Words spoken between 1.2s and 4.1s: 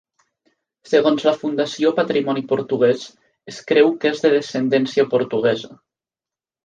la Fundació Patrimoni Portuguès, es creu